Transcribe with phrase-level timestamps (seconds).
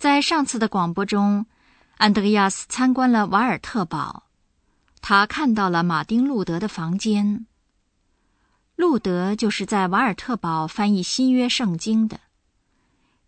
[0.00, 1.44] 在上次的广播中，
[1.98, 4.22] 安德烈亚斯参观了瓦尔特堡，
[5.02, 7.44] 他看到了马丁·路德的房间。
[8.76, 12.20] 路德就是在瓦尔特堡翻译新约圣经的。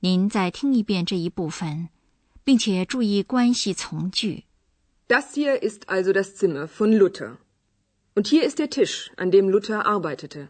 [0.00, 1.90] 您再听一遍这一部分，
[2.42, 4.44] 并且注意关系从句。
[5.08, 7.36] Das hier ist also das Zimmer von Luther.
[8.14, 10.48] Und hier ist der Tisch, an dem Luther arbeitete.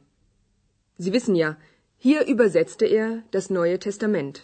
[1.01, 1.57] Sie wissen ja,
[1.99, 4.43] hier übersetzte er das Neue Testament.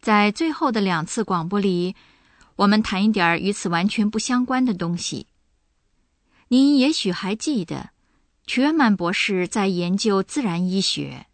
[0.00, 1.94] 在最后的两次广播里，
[2.56, 5.26] 我们谈一点与此完全不相关的东西。
[6.48, 7.90] 您也许还记得，
[8.46, 11.26] 屈曼博士在研究自然医学，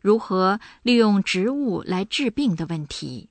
[0.00, 3.28] 如何利用植物来治病的问题。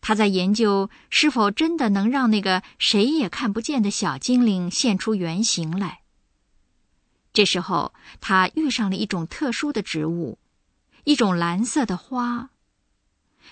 [0.00, 6.00] 他在研究是否真的能让那个谁也看不见的小精灵现出原形来。
[7.32, 10.38] 这时候，他遇上了一种特殊的植物，
[11.04, 12.50] 一种蓝色的花。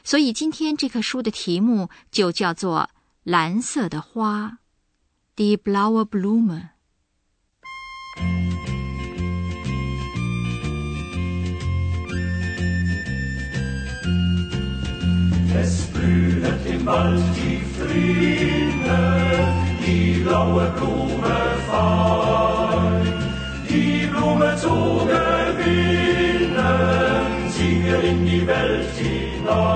[0.02, 2.90] 所以今天这棵书的题目就叫做
[3.22, 4.58] 《蓝色的花》
[5.36, 6.74] （Die blaue Blume）。
[15.56, 19.00] Es blühet im Wald die Frühne,
[19.86, 21.36] die blaue Blume
[21.68, 23.04] fein.
[23.68, 26.58] Die Blume zu gewinnen,
[27.50, 29.33] sie wir in die Welt hinein.
[29.44, 29.74] Ibn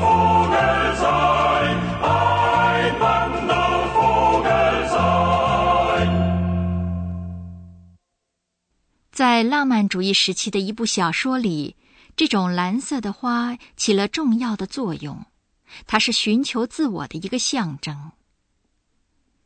[0.00, 0.40] fuguesi
[2.90, 3.24] ibn
[3.94, 4.94] fuguesi
[9.10, 11.76] 在浪漫主义时期的一部小说里，
[12.16, 15.24] 这种蓝色的花起了重要的作用，
[15.86, 18.12] 它是寻求自我的一个象征。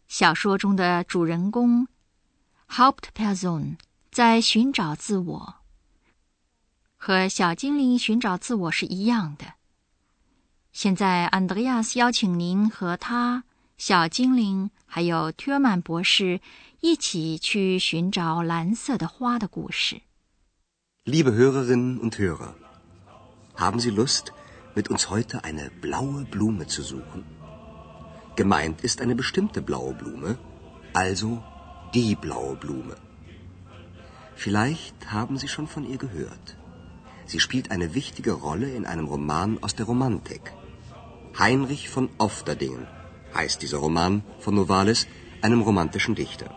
[0.09, 1.87] 小说中的主人公
[2.71, 3.77] Hauptperson
[4.11, 5.57] 在寻找自我，
[6.97, 9.55] 和小精灵寻找自我是一样的。
[10.73, 13.45] 现在，安德烈亚斯邀请您和他、
[13.77, 16.41] 小精灵还有特尔曼博士
[16.81, 20.01] 一起去寻找蓝色的花的故事。
[21.05, 22.55] Liebe Hörerinnen und Hörer,
[23.57, 24.33] haben Sie Lust,
[24.75, 27.25] mit uns heute eine blaue Blume zu suchen?
[28.39, 30.39] Gemeint ist eine bestimmte blaue Blume,
[30.93, 31.43] also
[31.93, 32.97] die blaue Blume.
[34.37, 36.57] Vielleicht haben Sie schon von ihr gehört.
[37.27, 40.53] Sie spielt eine wichtige Rolle in einem Roman aus der Romantik.
[41.37, 42.87] Heinrich von Ofterdingen
[43.35, 45.09] heißt dieser Roman von Novalis,
[45.43, 46.55] einem romantischen Dichter.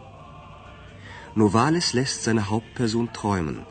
[1.33, 3.65] Novalis lässt seine Hauptperson träumen.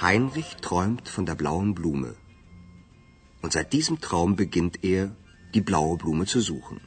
[0.00, 2.16] Heinrich träumt von der blauen Blume.
[3.40, 5.14] Und seit diesem Traum beginnt er,
[5.54, 6.80] die blaue Blume zu suchen.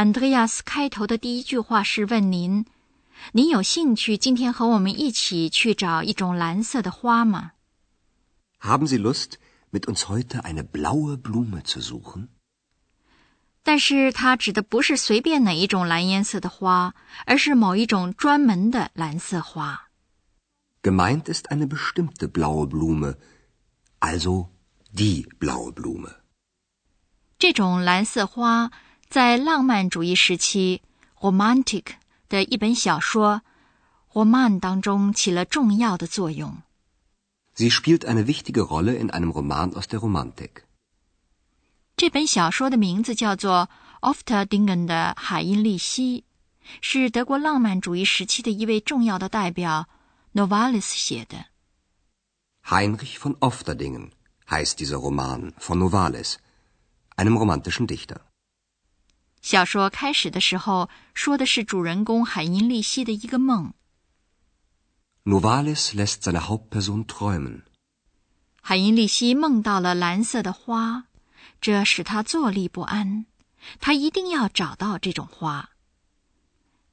[0.00, 2.64] 安德烈亚斯开头的第一句话是问您
[3.36, 7.52] ：“您有兴趣今天和我们一起去找一种蓝色的花吗？”
[8.62, 9.32] Haben Sie Lust,
[9.70, 12.28] mit uns heute eine blaue Blume zu suchen?
[13.62, 16.94] 但是它指的不是随便哪一种蓝颜色的花，
[17.26, 19.90] 而是某一种专门的蓝色花。
[20.82, 23.16] Gemeint ist eine bestimmte blaue Blume,
[24.00, 24.46] also
[24.94, 26.14] die blaue Blume.
[27.38, 28.70] 这种蓝色花
[29.10, 30.82] 在浪漫主义时期
[31.18, 31.94] （Romantic）
[32.28, 33.42] 的一本小说
[34.14, 36.62] 《Roman》当中起了重要的作用。
[37.56, 40.62] Sie spielt eine wichtige Rolle in einem Roman aus der Romantik.
[41.96, 43.68] 这本小说的名字叫做
[44.14, 46.22] 《Ofterdingen》的海因利希，
[46.80, 49.88] 是德国浪漫主义时期的一位重要的代表
[50.34, 51.46] Novalis 写的。
[52.64, 54.12] Heinrich von Ofterdingen
[54.48, 56.36] heißt dieser Roman von Novalis,
[57.16, 58.20] einem romantischen Dichter.
[59.42, 63.72] 小说开始的时候说的是主人公海因利希的一个梦。
[65.24, 67.62] Novalis lässt seine Hauptperson träumen.
[68.62, 71.04] 海因利希梦到了蓝色的花，
[71.60, 73.26] 这使他坐立不安。
[73.78, 75.70] 他一定要找到这种花。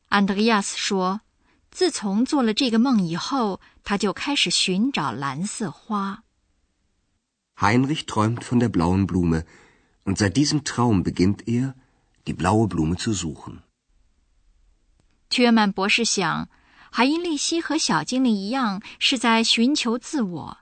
[0.09, 1.21] 安德烈亚斯说
[1.71, 6.23] ：“自从做了这个梦以后，他就开始寻找蓝色花。
[7.57, 9.45] Heinrich träumt von der blauen Blume,
[10.03, 11.75] und seit diesem Traum beginnt er,
[12.27, 13.59] die blaue Blume zu suchen.
[15.35, 16.49] 约曼博士想，
[16.91, 20.57] 海因利希和小精灵一样是在寻求自我，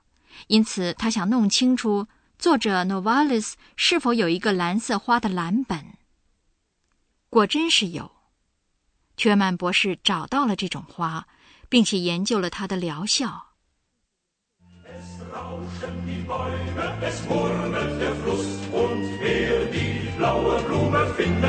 [0.47, 2.07] 因此他想弄清楚
[2.37, 5.97] 作者 Novalis 是否有一个蓝色花的蓝本。
[7.29, 8.11] 果真是有，
[9.23, 11.27] 约曼博士找到了这种花，
[11.69, 13.53] 并且研究了它的疗效。
[21.17, 21.39] 您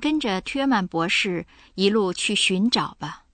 [0.00, 3.24] 跟着约曼博士一路去寻找吧。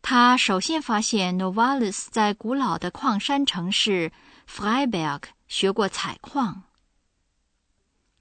[0.00, 4.12] 他首先发现 Novalis 在古老的矿山城市
[4.48, 6.62] Freiberg 学过采矿，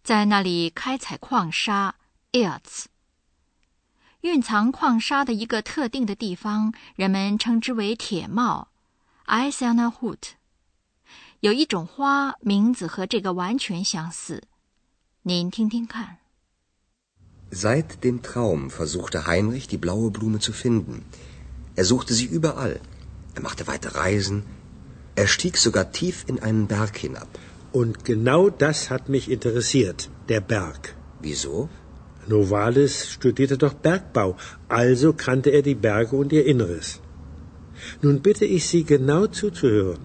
[0.03, 1.95] 在那里开采矿砂
[2.33, 2.87] Erz。
[4.24, 8.68] 蕴藏矿砂的一个特定的地方，人们称之为铁帽
[9.26, 10.32] （Eisener Hut）。
[11.40, 14.44] 有一种花，名字和这个完全相似，
[15.22, 16.18] 您听听看。
[17.50, 21.02] Seit dem Traum versuchte Heinrich die blaue Blume zu finden.
[21.74, 22.80] Er suchte sie überall.
[23.34, 24.42] Er machte weite Reisen.
[25.16, 27.26] Er stieg sogar tief in einen Berg hinab.
[27.72, 30.94] Und genau das hat mich interessiert, der Berg.
[31.20, 31.68] Wieso?
[32.27, 34.35] Novalis studierte doch Bergbau,
[34.67, 36.99] also kannte er die Berge und ihr Inneres.
[38.01, 39.99] Nun bitte ich Sie genau zuzuhören.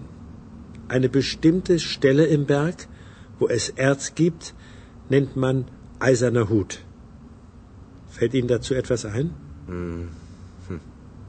[0.87, 2.87] Eine bestimmte Stelle im Berg,
[3.39, 4.53] wo es Erz gibt,
[5.09, 5.65] nennt man
[5.99, 6.79] eiserner Hut.
[8.09, 9.31] Fällt Ihnen dazu etwas ein?
[9.67, 10.09] Hm.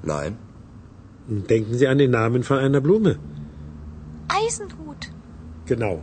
[0.03, 0.37] Nein.
[1.29, 3.19] Denken Sie an den Namen von einer Blume.
[4.29, 5.13] Eisenhut.
[5.67, 6.03] Genau,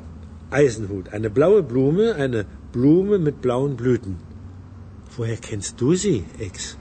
[0.50, 1.10] Eisenhut.
[1.10, 4.29] Eine blaue Blume, eine Blume mit blauen Blüten.
[5.20, 6.78] Woher kennst du sie, Ex?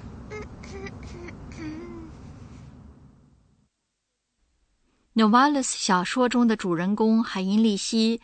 [5.16, 8.20] Novalis 小说中的主人公海因利希，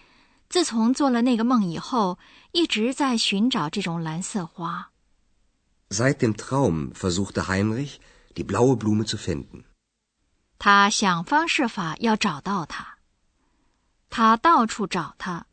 [0.48, 2.20] 自从做了那个梦以后，
[2.52, 4.92] 一直在寻找这种蓝色花。
[5.90, 7.96] Seit dem Traum versuchte Heinrich
[8.36, 9.64] die blaue Blume zu finden.
[10.60, 12.98] 他想方设法要找到它，
[14.08, 15.46] 他到处找它，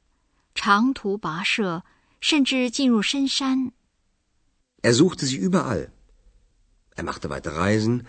[0.53, 1.83] 长途跋涉，
[2.19, 3.71] 甚至进入深山。
[4.81, 5.91] Er suchte sie überall.
[6.95, 8.05] Er machte weite Reisen.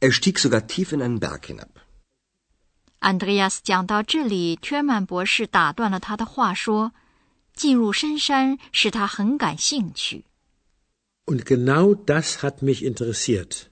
[0.00, 1.70] Er stieg sogar tief in einen Berg hinab.
[3.00, 6.92] Andreas 讲到这里，约曼博士打断了他的话，说
[7.54, 10.24] ：“进入深山使他很感兴趣。”
[11.26, 13.64] Und genau das hat mich interessiert.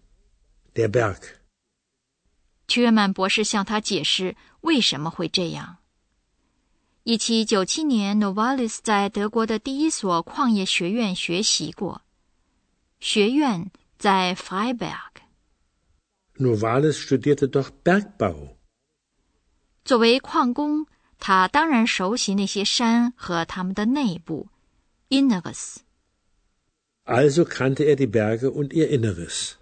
[0.75, 1.36] Der Berg.
[2.75, 5.78] 约曼博士向他解释为什么会这样。
[7.04, 12.02] 一七九七年，Novalis 在德国的第一所矿业学院学习过。
[13.06, 15.21] 学院在 Freiberg。
[16.39, 18.56] Novalis studierte doch Bergbau。
[19.85, 20.87] 作为矿工，
[21.19, 24.49] 他当然熟悉那些山和它们的内部
[25.11, 25.81] （Inneres）。
[27.05, 29.56] Also kannte er die Berge und ihr Inneres。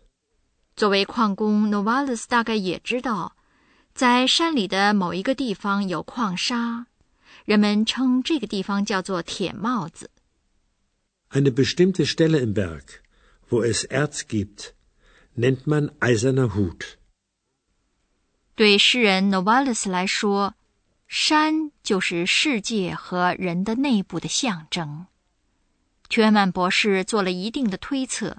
[0.77, 3.35] 作为矿工，Novalis 大概也知道，
[3.93, 6.87] 在山里的某一个地方有矿砂，
[7.45, 10.11] 人们称这个地方叫做铁帽子。
[11.31, 13.01] Eine bestimmte Stelle im Berg,
[13.53, 14.73] wo es Erz gibt,
[15.37, 16.97] nennt man eiserner Hut。
[18.55, 20.55] 对诗人 Novalis 来说，
[21.07, 25.07] 山就是世界和人的内部的象征。
[26.17, 28.39] 约曼博士做了一定的推测，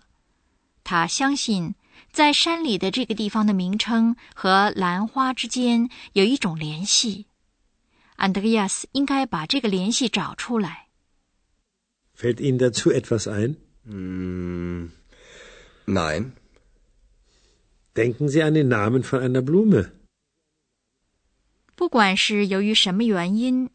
[0.84, 1.76] 他相信
[2.12, 7.28] 在山里的这个地方的名称和兰花之间有一种联系。
[8.16, 10.90] 安德烈亚斯应该把这个联系找出来。
[12.16, 13.56] Fällt Ihnen dazu etwas ein?
[13.88, 14.43] Hm,
[15.87, 16.33] nein.
[17.95, 19.91] Denken Sie an den Namen von einer Blume.
[21.75, 23.71] 不管是由于什么原因。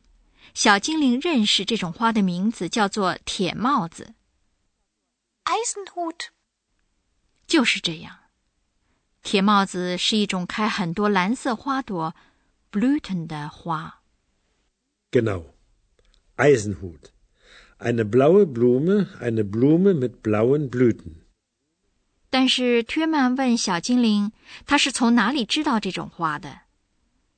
[0.54, 4.14] 小精灵认识这种花的名字叫做铁帽子。
[5.46, 6.28] Eisenhut，
[7.48, 8.20] 就是这样。
[9.24, 12.14] 铁帽子是一种开很多蓝色花朵
[12.72, 14.02] （Blüten） 的花。
[15.12, 15.46] Genau,
[16.38, 17.12] Eisenhut,
[17.80, 21.24] eine blaue Blume, eine Blume mit blauen Blüten。
[22.31, 24.33] 但是约曼问小精灵，
[24.67, 26.63] 他是从哪里知道这种花的？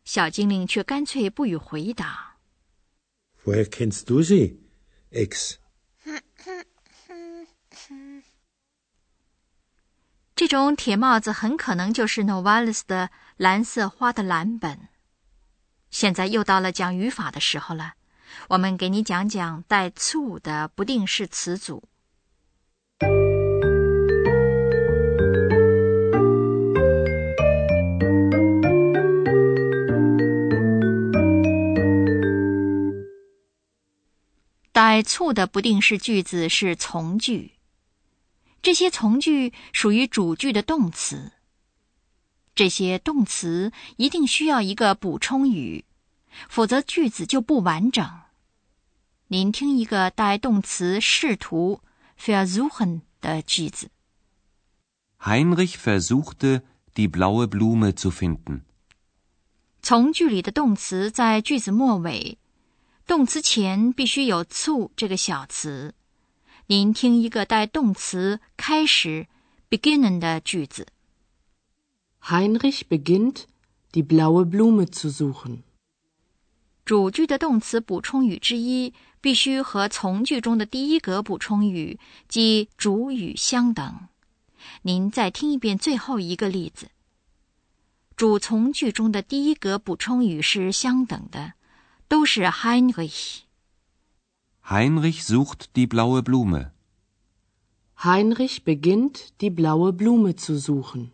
[0.05, 2.39] 小精灵却干脆不予回答。
[3.45, 4.57] Woher kennst du sie,
[5.13, 5.57] Ex？
[10.35, 14.89] 这种铁帽子很可能就是 Novalis 的蓝色花的蓝本。
[15.91, 17.93] 现在又到了讲语法的时候了，
[18.49, 21.90] 我们给你讲讲带 to 的不定式词组。
[34.91, 37.53] 带促的不定式句子是从句，
[38.61, 41.31] 这些从句属于主句的动词。
[42.57, 45.85] 这些动词一定需要一个补充语，
[46.49, 48.05] 否则句子就不完整。
[49.29, 51.83] 您听一个带动词试图
[52.21, 53.93] versuchen 的句子
[55.21, 56.63] ：Heinrich versuchte
[56.97, 58.63] die blaue Blume zu finden。
[59.81, 62.40] 从句里的动词在句子末尾。
[63.11, 65.97] 动词前必须有 to 这个小词。
[66.69, 69.27] 您听一个带动词开始
[69.69, 70.87] beginning 的句子
[72.23, 73.47] ：Heinrich beginnt
[73.91, 75.63] die blaue Blume zu suchen。
[76.85, 81.99] 主句的动词补充语之一必须和从句中的第一格补充语
[82.29, 84.07] 即主语相等。
[84.83, 86.87] 您再听一遍最后一个例子。
[88.15, 91.55] 主从句中的第一格补充语是相等的。
[92.11, 93.43] 都是 Heinrich。
[94.69, 96.73] Heinrich sucht die blaue Blume.
[98.03, 101.13] Heinrich beginnt die blaue Blume zu suchen.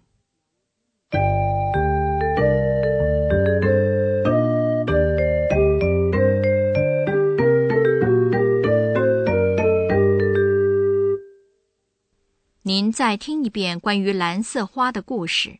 [12.62, 15.58] 您再听一遍关于蓝色花的故事，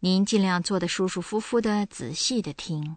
[0.00, 2.96] 您尽量坐得舒舒服服的，仔细的听。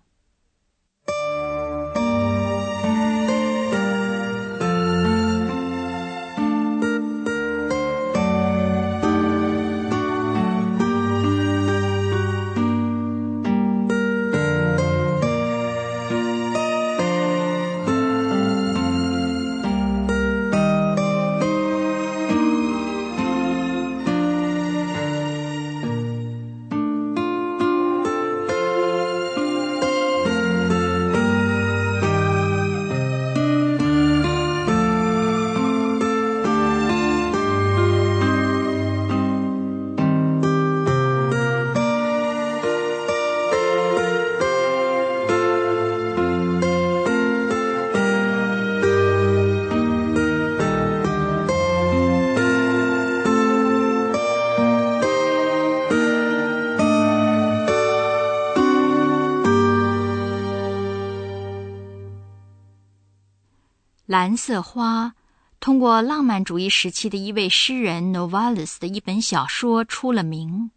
[64.16, 65.14] 蓝色花
[65.61, 70.71] 通过浪漫主义时期的一位诗人 Novalis 的一本小说出了名。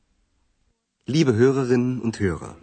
[1.07, 2.55] Liebe Hörerinnen und Hörer,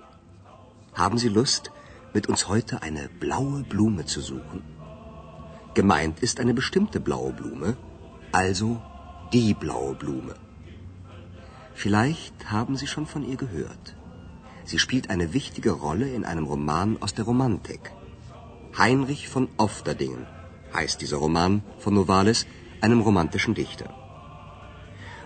[0.94, 1.70] haben Sie Lust,
[2.14, 4.62] mit uns heute eine blaue Blume zu suchen?
[5.74, 7.76] Gemeint ist eine bestimmte blaue Blume,
[8.30, 8.80] also
[9.32, 10.34] die blaue Blume.
[11.74, 13.96] Vielleicht haben Sie schon von ihr gehört.
[14.64, 17.92] Sie spielt eine wichtige Rolle in einem Roman aus der Romantik.
[18.78, 20.24] Heinrich von Ofterdingen
[20.74, 22.46] heißt dieser Roman von Novalis,
[22.80, 23.88] einem romantischen Dichter.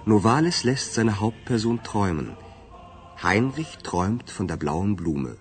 [0.05, 2.37] Novalis lässt seine Hauptperson träumen.
[3.23, 5.37] Heinrich träumt von der blauen Blume.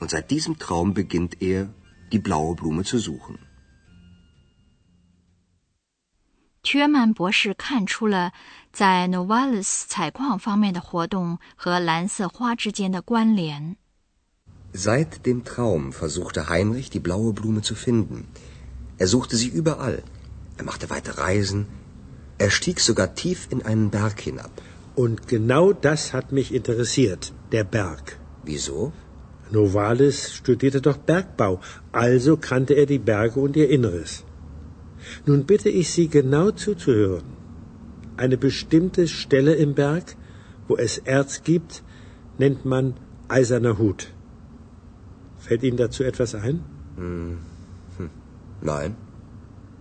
[0.00, 1.68] Und seit diesem Traum beginnt er,
[2.12, 3.38] die blaue Blume zu suchen.
[6.62, 8.32] 缺曼博士看出了
[8.72, 13.76] 在 Novalis 采矿方面的活动和蓝色花之间的关联。
[14.72, 18.28] Seit dem Traum versuchte Heinrich, die blaue Blume zu finden.
[18.97, 20.03] Er suchte sie überall.
[20.57, 21.67] Er machte weite Reisen.
[22.37, 24.51] Er stieg sogar tief in einen Berg hinab.
[24.95, 28.17] Und genau das hat mich interessiert, der Berg.
[28.43, 28.93] Wieso?
[29.51, 31.61] Novalis studierte doch Bergbau,
[31.91, 34.23] also kannte er die Berge und ihr Inneres.
[35.25, 37.23] Nun bitte ich Sie genau zuzuhören.
[38.17, 40.15] Eine bestimmte Stelle im Berg,
[40.67, 41.83] wo es Erz gibt,
[42.37, 42.95] nennt man
[43.27, 44.11] eiserner Hut.
[45.37, 46.63] Fällt Ihnen dazu etwas ein?
[46.97, 47.37] Hm.
[48.60, 48.96] Nein.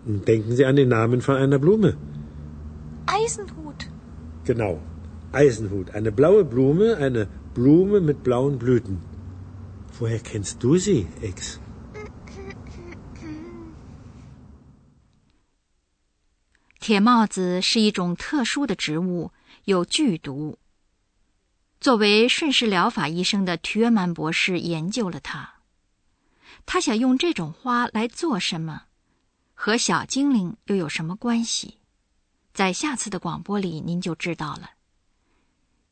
[0.05, 1.98] Denken Sie an den Namen von einer Blume.
[3.05, 3.89] Eisenhut.
[4.46, 4.79] Genau.
[5.31, 5.91] Eisenhut.
[5.91, 8.98] Eine blaue Blume, eine Blume mit blauen Blüten.
[10.00, 11.60] Woher kennst du sie, Ex?
[16.79, 19.31] 铁帽子是一种特殊的植物，
[19.65, 20.58] 有剧毒。
[21.79, 25.54] 作为顺势疗法医生的提尔曼博士研究了它。
[26.66, 28.82] 他想用这种花来做什么？
[29.54, 31.78] 和小精灵又有什么关系？
[32.52, 34.73] 在下次的广播里您就知道了。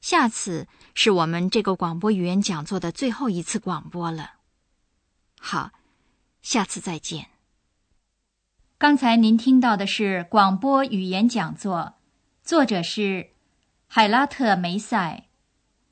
[0.00, 4.32] 下次是我们这个广播语言讲座的最后一次广播了。
[5.40, 5.70] 好，
[6.42, 7.28] 下次再见。
[8.76, 11.94] 刚才您听到的是广播语言讲座，
[12.42, 13.30] 作者是
[13.86, 15.24] 海拉特梅塞，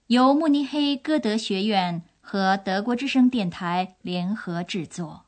[0.09, 2.05] 由慕尼黑歌德学院。
[2.33, 5.27] 和德国之声电台联合制作。